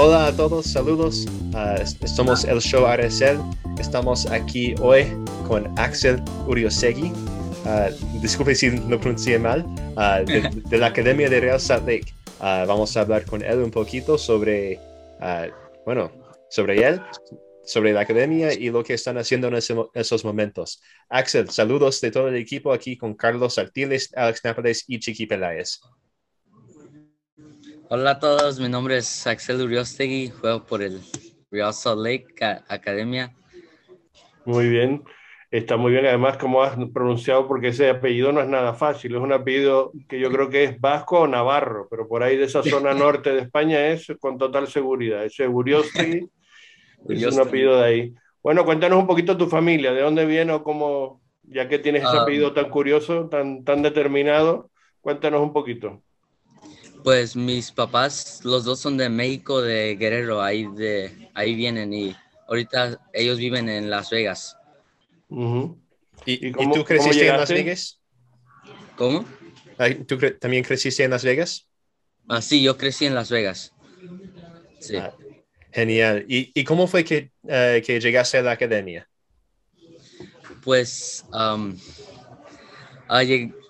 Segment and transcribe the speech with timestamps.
[0.00, 1.26] Hola a todos, saludos.
[1.52, 3.36] Uh, somos el show Aresel.
[3.80, 5.06] Estamos aquí hoy
[5.48, 7.10] con Axel Uriosegui.
[7.64, 9.66] Uh, disculpe si lo pronuncié mal.
[9.96, 12.14] Uh, de, la Academia de Real Salt Lake.
[12.38, 14.78] vamos a hablar con él un poquito sobre,
[15.84, 16.12] bueno,
[16.48, 17.02] sobre él,
[17.64, 19.56] sobre la academia y lo que están haciendo en
[19.94, 20.80] esos momentos.
[21.08, 25.80] Axel, saludos de todo el equipo aquí con Carlos Artiles, Alex Nápoles y Chiqui Peláez.
[27.90, 31.00] Hola a todos, mi nombre es Axel Uriostegui, juego por el
[31.50, 32.34] Real Salt Lake
[32.68, 33.32] Academia.
[34.44, 35.02] Muy bien,
[35.50, 39.20] está muy bien además como has pronunciado porque ese apellido no es nada fácil, es
[39.22, 42.62] un apellido que yo creo que es vasco o navarro, pero por ahí de esa
[42.62, 46.28] zona norte de España es con total seguridad, ese Uriostegui
[47.08, 48.14] es un apellido de ahí.
[48.42, 52.18] Bueno, cuéntanos un poquito tu familia, de dónde viene o cómo, ya que tienes ese
[52.18, 52.22] ah.
[52.24, 56.02] apellido tan curioso, tan, tan determinado, cuéntanos un poquito.
[57.04, 62.16] Pues mis papás, los dos son de México, de Guerrero, ahí, de, ahí vienen y
[62.48, 64.56] ahorita ellos viven en Las Vegas.
[66.26, 68.00] ¿Y, tú creciste en Las Vegas?
[68.96, 69.24] ¿Cómo?
[70.06, 71.66] ¿Tú también creciste en Las Vegas?
[72.28, 73.72] Ah, sí, yo crecí en Las Vegas.
[74.80, 74.96] Sí.
[74.96, 75.14] Ah,
[75.72, 76.24] genial.
[76.28, 79.08] ¿Y, cómo fue que, eh, que, llegaste a la academia?
[80.62, 81.76] Pues um,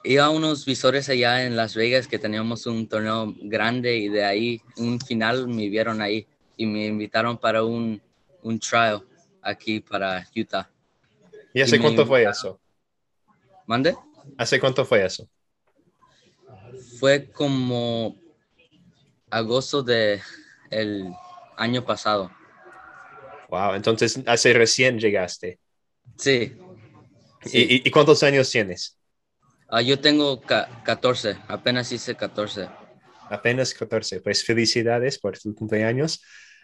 [0.08, 4.24] iba a unos visores allá en Las Vegas que teníamos un torneo grande y de
[4.24, 8.00] ahí, un final, me vieron ahí y me invitaron para un,
[8.42, 9.04] un trial
[9.42, 10.70] aquí para Utah.
[11.52, 12.58] ¿Y hace cuánto fue eso?
[13.66, 13.94] ¿Mande?
[14.38, 15.28] ¿Hace cuánto fue eso?
[16.98, 18.16] Fue como
[19.28, 20.22] agosto de
[20.70, 21.12] el
[21.58, 22.30] año pasado.
[23.50, 25.58] Wow, entonces hace recién llegaste.
[26.16, 26.56] Sí.
[27.44, 28.97] ¿Y, cuántos años tienes?
[29.70, 32.68] Ah, yo tengo 14, apenas hice 14.
[33.28, 36.22] Apenas 14, pues felicidades por tu cumpleaños.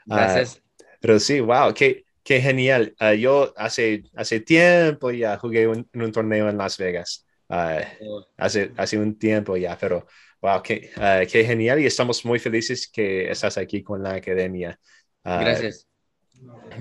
[0.08, 0.62] Ah, Gracias.
[1.00, 2.94] pero sí, wow, qué, qué genial.
[2.98, 7.26] Ah, yo hace, hace tiempo ya jugué en un torneo en Las Vegas.
[7.47, 8.26] Oh.
[8.38, 10.06] hace, hace un tiempo ya, pero
[10.41, 10.91] wow, qué,
[11.31, 14.78] qué, genial y estamos muy felices que estás aquí con la academia.
[15.22, 15.87] Gracias.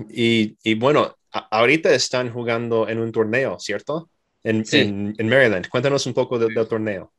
[0.08, 4.10] Y, y bueno, ahorita están jugando en un torneo, ¿cierto?
[4.44, 5.68] En, Maryland.
[5.68, 7.10] Cuéntanos un poco del, torneo.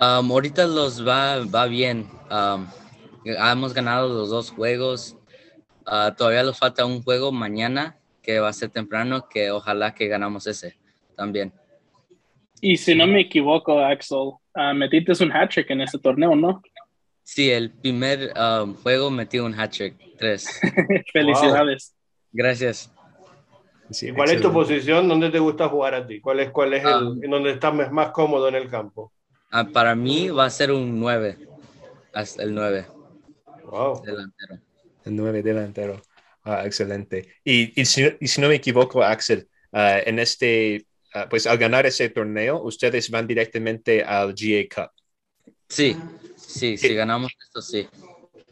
[0.00, 2.08] Um, ahorita los va, va bien.
[2.30, 2.66] Um,
[3.24, 5.16] hemos ganado los dos juegos.
[5.86, 10.08] Uh, todavía nos falta un juego mañana que va a ser temprano, que ojalá que
[10.08, 10.76] ganamos ese
[11.16, 11.52] también.
[12.60, 16.62] Y si no me equivoco, Axel, uh, metiste un hat-trick en ese torneo, ¿no?
[17.22, 20.60] Sí, el primer um, juego metí un hat-trick, tres.
[21.12, 21.94] Felicidades.
[22.32, 22.90] Gracias.
[24.14, 25.08] ¿Cuál es tu posición?
[25.08, 26.20] ¿Dónde te gusta jugar a ti?
[26.20, 27.14] ¿Cuál es, cuál es el, ah.
[27.22, 29.12] en donde estás más cómodo en el campo?
[29.50, 31.38] Ah, para mí va a ser un 9,
[32.38, 32.86] el 9.
[33.64, 34.02] Wow.
[34.04, 34.60] Delantero.
[35.04, 36.02] El 9 delantero.
[36.44, 37.36] Ah, excelente.
[37.44, 41.58] Y, y, si, y, si, no me equivoco, Axel, uh, en este, uh, pues al
[41.58, 44.90] ganar ese torneo, ustedes van directamente al GA Cup.
[45.68, 45.96] Sí,
[46.36, 47.88] sí, si ganamos esto, sí.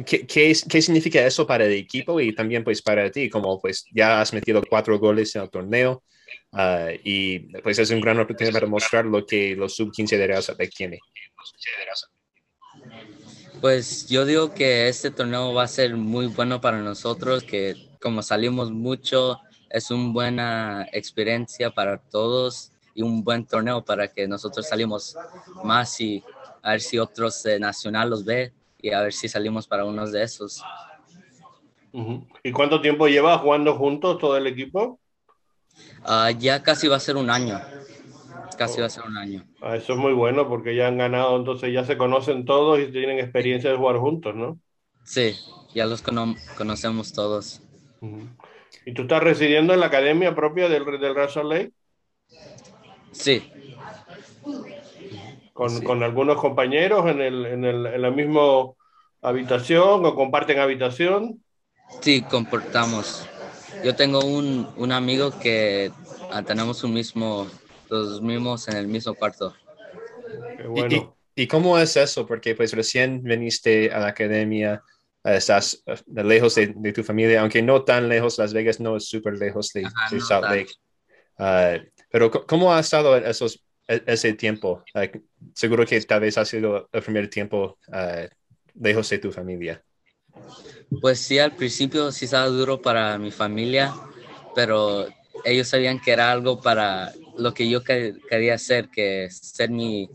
[0.06, 3.28] ¿Qué, qué, qué significa eso para el equipo y también pues para ti?
[3.28, 6.02] Como pues ya has metido cuatro goles en el torneo
[6.52, 10.42] uh, y pues es un gran oportunidad para mostrar lo que los sub-15 de Real
[10.42, 10.98] Salt tiene.
[13.60, 18.22] Pues yo digo que este torneo va a ser muy bueno para nosotros, que como
[18.22, 19.38] salimos mucho,
[19.70, 25.16] es una buena experiencia para todos y un buen torneo para que nosotros salimos
[25.64, 26.22] más y
[26.62, 28.52] a ver si otros de Nacional los ve
[28.82, 30.62] y a ver si salimos para unos de esos.
[32.42, 34.98] ¿Y cuánto tiempo lleva jugando juntos todo el equipo?
[36.04, 37.60] Ah, ya casi va a ser un año.
[38.56, 39.44] Casi va a ser un año.
[39.62, 42.90] Ah, eso es muy bueno porque ya han ganado, entonces ya se conocen todos y
[42.90, 44.58] tienen experiencia de jugar juntos, ¿no?
[45.04, 45.36] Sí,
[45.74, 47.60] ya los conocemos todos.
[48.84, 51.72] ¿Y tú estás residiendo en la academia propia del, del Real Lake?
[53.12, 53.42] Sí,
[55.52, 58.72] con, algunos compañeros en, el, en, el, en la misma
[59.20, 61.42] habitación o comparten habitación.
[62.00, 63.26] Sí, comportamos.
[63.84, 65.90] Yo tengo un, un amigo que
[66.30, 67.48] ah, tenemos un mismo,
[67.88, 69.54] los mismos en el mismo cuarto.
[70.68, 71.16] bueno.
[71.34, 72.26] ¿Y, ¿Y, cómo es eso?
[72.26, 74.82] Porque pues recién viniste a la academia,
[75.24, 78.96] ah, estás ah, lejos de, de, tu familia, aunque no tan lejos, Las Vegas no
[78.96, 79.86] es súper lejos de,
[80.20, 81.82] Salt Lake.
[82.10, 84.84] pero ¿cómo ha estado esos ese tiempo?
[85.54, 88.26] seguro que tal vez ha sido el primer tiempo uh,
[88.74, 89.84] lejos de tu familia.
[91.00, 93.94] Pues sí, al principio sí estaba duro para mi familia,
[94.54, 95.06] pero
[95.44, 100.08] ellos sabían que era algo para lo que yo quería hacer, que ser mi,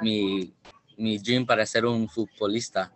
[0.00, 0.54] mi,
[0.96, 2.92] mi dream para ser un futbolista.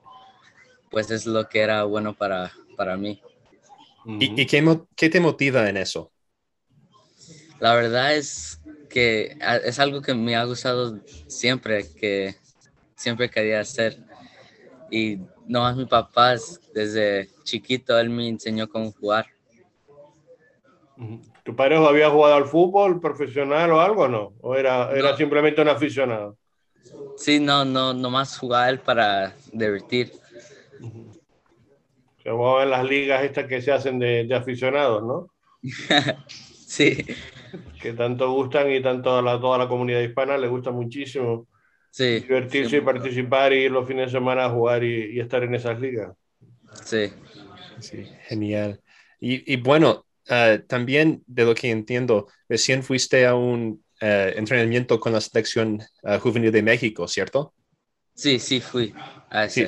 [0.90, 3.20] pues es lo que era bueno para, para mí.
[4.06, 6.12] ¿Y, y qué, qué te motiva en eso?
[7.60, 8.60] La verdad es
[8.94, 12.36] que es algo que me ha gustado siempre, que
[12.94, 13.98] siempre quería hacer.
[14.88, 15.18] Y
[15.48, 19.26] no más mi papá, es- desde chiquito, él me enseñó cómo jugar.
[21.42, 24.32] ¿Tu padre había jugado al fútbol profesional o algo no?
[24.40, 25.16] ¿O era, era No.
[25.16, 26.38] simplemente un aficionado?
[27.16, 30.12] Sí, no, no, nomás jugaba él para divertir.
[32.22, 35.28] Se jugaba en las ligas estas que se hacen de, de aficionados, ¿no?
[36.66, 36.96] Sí,
[37.84, 41.46] Que tanto gustan y tanto a la, toda la comunidad hispana le gusta muchísimo
[41.90, 42.20] sí.
[42.20, 45.42] divertirse sí, y participar y ir los fines de semana a jugar y, y estar
[45.42, 46.12] en esas ligas.
[46.82, 47.12] Sí,
[47.80, 48.80] Sí, genial.
[49.20, 55.00] Y, y bueno, ah, también de lo que entiendo, recién fuiste a un eh, entrenamiento
[55.00, 57.54] con la selección ah, juvenil de México, ¿cierto?
[58.14, 58.94] Sí, sí, fui
[59.30, 59.66] a Sí.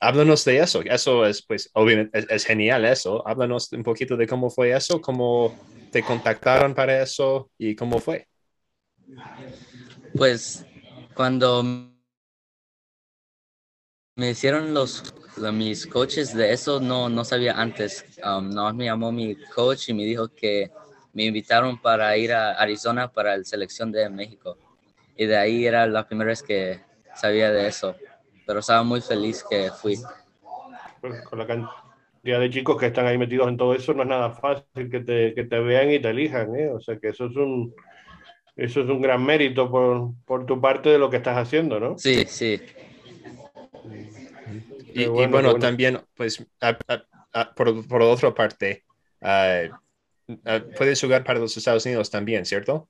[0.00, 0.80] Háblanos de eso.
[0.82, 3.26] Eso es, pues, obviamente, es, es genial eso.
[3.26, 5.54] Háblanos un poquito de cómo fue eso, cómo
[5.90, 8.28] te contactaron para eso y cómo fue.
[10.16, 10.64] Pues
[11.14, 11.62] cuando
[14.16, 15.02] me hicieron los,
[15.36, 18.04] lo- mis coaches de eso, no, no sabía antes.
[18.24, 20.70] Um, no me llamó mi coach y me dijo que
[21.12, 24.56] me invitaron para ir a Arizona para la selección de México.
[25.16, 26.80] Y de ahí era la primera vez que
[27.20, 27.94] sabía de eso.
[28.46, 29.96] Pero estaba muy feliz que fui.
[31.00, 34.08] Pues, con la cantidad de chicos que están ahí metidos en todo eso, no es
[34.08, 36.70] nada fácil que te, que te vean y te elijan, ¿eh?
[36.70, 37.74] O sea que eso es un,
[38.56, 41.98] eso es un gran mérito por, por tu parte de lo que estás haciendo, ¿no?
[41.98, 42.60] Sí, sí.
[44.92, 45.58] Y, Qué y bueno, bueno, bueno.
[45.58, 48.84] también, pues, a- a- a- por, por otra parte,
[50.76, 52.88] puedes jugar para los Estados Unidos también, ¿cierto?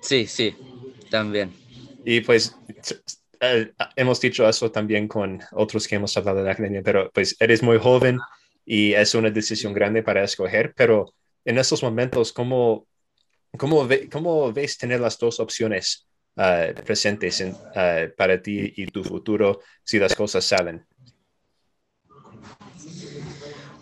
[0.00, 0.54] Sí, sí,
[1.10, 1.52] también.
[2.04, 2.56] Y pues
[3.52, 7.36] eh, hemos dicho eso también con otros que hemos hablado de la academia, pero pues
[7.40, 8.18] eres muy joven
[8.64, 11.12] y es una decisión grande para escoger, pero
[11.44, 12.86] en estos momentos, ¿cómo,
[13.58, 16.06] cómo, ve- cómo ves tener las dos opciones
[16.36, 20.84] ah, presentes en, ah, para ti y tu futuro si las cosas salen?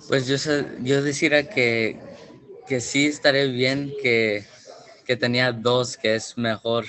[0.09, 0.37] Pues yo,
[0.83, 1.99] yo decía que,
[2.67, 4.45] que sí estaré bien que,
[5.07, 6.85] que tenía dos, que es mejor,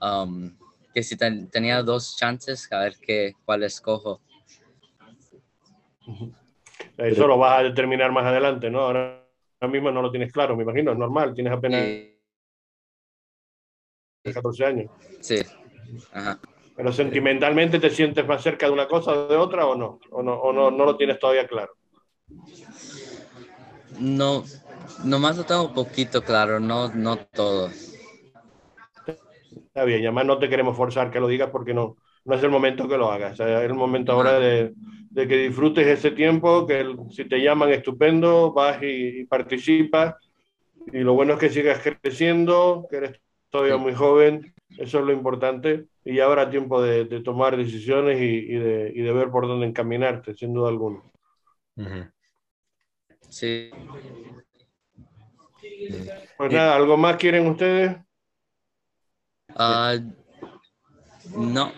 [0.00, 0.52] um,
[0.96, 4.22] que si ten- tenía dos chances, a ver qué, cuál escojo.
[6.96, 8.80] Eso lo vas a determinar más adelante, ¿no?
[8.80, 9.22] Ahora,
[9.60, 11.82] ahora mismo no lo tienes claro, me imagino, es normal, tienes apenas
[14.24, 14.90] Y- 14 años.
[15.20, 15.42] sí,
[16.14, 16.38] ajá.
[16.74, 20.22] Pero sentimentalmente te sientes más cerca de una cosa o de otra o no, o
[20.22, 21.74] no, o no, no lo tienes todavía claro.
[24.00, 24.44] No,
[25.04, 27.70] nomás lo tengo poquito claro, no, no todo.
[29.76, 32.42] Está bien, y además no te queremos forzar que lo digas porque no, no es
[32.42, 33.34] el momento que lo hagas.
[33.34, 34.72] O sea, es el momento ahora de,
[35.10, 40.14] de que disfrutes ese tiempo, que el- si te llaman, estupendo, vas y, y participas.
[40.94, 43.20] Y lo bueno es que sigas creciendo, que eres
[43.50, 45.84] todavía muy joven, eso es lo importante.
[46.06, 49.66] Y habrá tiempo de, de tomar decisiones y, y de, y de ver por dónde
[49.66, 51.02] encaminarte, sin duda alguna.
[53.28, 53.70] Sí.
[56.38, 57.94] Pues nada, ¿algo más quieren ustedes?
[59.58, 59.96] Ah,
[61.34, 61.72] no,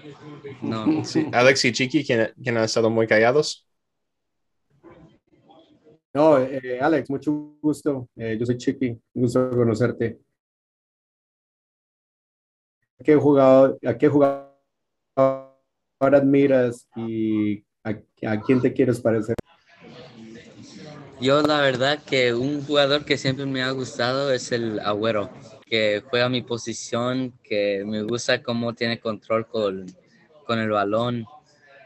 [0.62, 1.04] no.
[1.04, 3.64] Sí, Alex y Chiqui, quien, quien han estado muy callados.
[6.12, 8.08] No, eh, Alex, mucho gusto.
[8.16, 10.18] Eh, yo soy Chiqui, un gusto conocerte.
[13.00, 14.56] ¿A qué jugador, a qué jugador
[16.00, 17.90] admiras y a,
[18.26, 19.36] a quién te quieres parecer?
[21.20, 25.30] Yo la verdad que un jugador que siempre me ha gustado es el Agüero,
[25.68, 29.86] que juega mi posición, que me gusta cómo tiene control con,
[30.46, 31.26] con el balón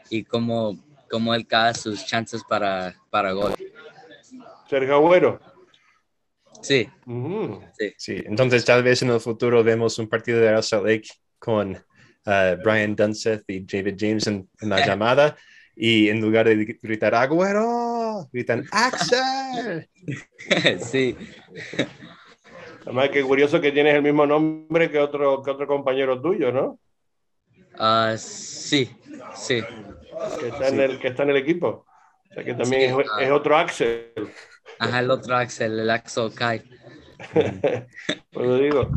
[0.09, 0.77] y cómo,
[1.09, 3.53] cómo él cae sus chances para, para gol.
[4.69, 5.39] Sergio Agüero.
[6.61, 7.61] Sí, Ujú.
[7.97, 12.63] Sí, entonces tal vez en el futuro vemos un partido de Elsa Lake con uh,
[12.63, 15.35] Brian Dunseth y David James en, en la llamada
[15.75, 19.89] y en lugar de gritar Agüero, gritan Axel.
[20.79, 21.17] sí,
[22.85, 26.79] Además, qué curioso que tienes el mismo nombre que otro, que otro compañero tuyo, ¿no?
[27.77, 28.89] Ah, sí,
[29.35, 29.61] sí,
[30.39, 31.85] Que está, en el, que está en el equipo.
[32.29, 33.23] O sea, que también Sí, es, ah.
[33.23, 34.11] es otro Axel.
[34.79, 36.61] ajá, el otro Axel, el Axel Kai.
[38.31, 38.89] Pues lo digo.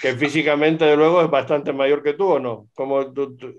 [0.00, 2.68] Que físicamente, de luego, es bastante mayor que tú, ¿o no?
[2.74, 3.54] Como tú, tú-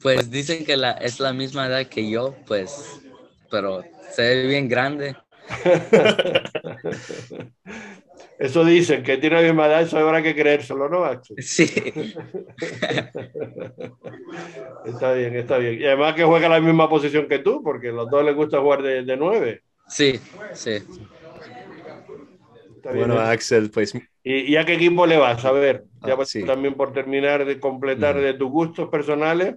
[0.00, 3.00] Pues dicen que la, es la misma edad que yo, pues,
[3.50, 5.16] pero se ve bien grande.
[8.44, 11.42] Eso dicen, que tiene la misma edad, eso habrá que creérselo, ¿no, Axel?
[11.42, 11.64] Sí,
[14.84, 15.80] Está bien, está bien.
[15.80, 18.60] Y además que juega la misma posición que tú, porque a los dos les gusta
[18.60, 19.62] jugar de, de nueve.
[19.88, 20.20] Sí,
[20.52, 20.72] sí.
[20.72, 20.84] Está
[22.92, 23.28] bien, Bueno, ¿eh?
[23.30, 25.42] Axel, pues ¿Y, y a qué equipo le vas?
[25.46, 26.44] A ver, ya Ah, sí.
[26.44, 28.24] también por terminar de completar Ujú.
[28.26, 29.54] de tus gustos personales,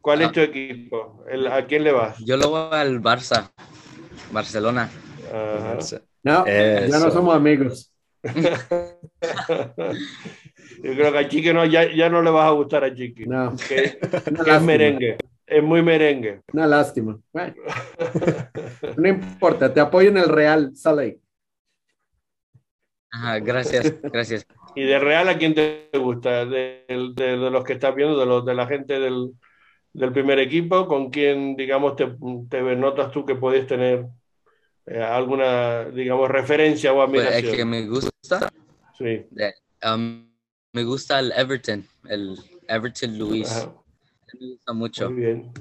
[0.00, 0.24] ¿cuál Ah.
[0.24, 1.22] es tu equipo?
[1.30, 2.16] El- ¿A quién le vas?
[2.24, 3.50] Yo lo voy al Barça,
[4.32, 4.88] Barcelona.
[5.30, 5.76] Ajá.
[6.24, 6.98] No, ya Eso.
[6.98, 7.91] no somos amigos.
[10.82, 13.26] Yo creo que a Chiqui no, ya, ya no le vas a gustar a Chiqui.
[13.26, 13.98] No, Que,
[14.44, 15.16] que es merengue.
[15.46, 16.40] Es muy merengue.
[16.52, 17.18] Una lástima.
[17.32, 17.54] Bueno,
[18.96, 21.18] no importa, te apoyo en el Real Salt
[23.10, 24.46] Ajá, gracias, gracias.
[24.74, 26.46] ¿Y de Real a quién te gusta?
[26.46, 29.32] De, de- de los que estás viendo, de, los, de la gente del,
[29.92, 32.08] del primer equipo, ¿con quién, digamos, te,
[32.50, 34.06] te notas tú que puedes tener
[34.86, 37.50] eh, alguna, digamos, referencia o Pues admiración?
[37.52, 38.50] el que me gusta,
[38.98, 39.26] Sí.
[39.30, 40.28] de- um,
[40.72, 43.48] me gusta el Everton, el Everton Luis.
[43.48, 43.72] Ajá.
[44.40, 45.08] Me gusta mucho.
[45.08, 45.52] Muy bien.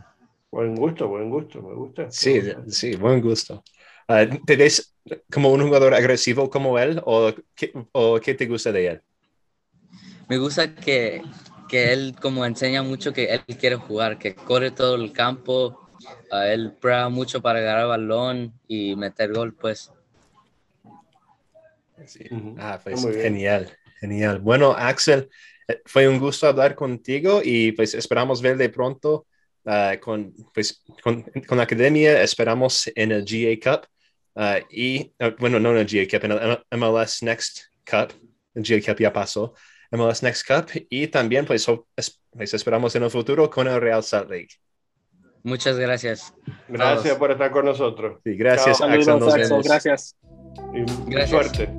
[0.52, 2.10] Buen gusto, buen gusto, me gusta.
[2.10, 3.64] sí, sí, buen gusto.
[4.08, 4.96] Ah, ¿Te ves
[5.32, 9.02] como un jugador agresivo como él o qué, o qué te gusta de él?
[10.28, 11.22] Me gusta que,
[11.70, 15.81] que él como enseña mucho que él quiere jugar, que corre todo el campo,
[16.32, 19.92] ah, él prueba mucho para agarrar balón y meter gol, pues.
[22.06, 22.26] Sí.
[22.32, 22.56] Ujú.
[22.60, 23.22] Ah, pues bien.
[23.22, 24.40] genial, genial.
[24.40, 25.30] Bueno, Axel,
[25.68, 29.28] eh, fue un gusto hablar contigo y pues esperamos verle pronto
[29.66, 33.88] ah, con, pues, con, con la academia, esperamos en el GA Cup
[34.36, 38.14] ah, y, ah, bueno, no en el GA Cup, en el MLS Next Cup,
[38.56, 39.54] el GA Cup ya pasó,
[39.92, 41.66] MLS Next Cup y también pues,
[41.96, 44.56] pues, esperamos en el futuro con el Real Salt Lake.
[45.44, 46.34] Muchas gracias.
[46.68, 48.20] Gracias por estar con nosotros.
[48.24, 50.16] Sí, gracias, Saludos, Gracias.
[50.74, 51.30] Y gracias.
[51.30, 51.70] suerte.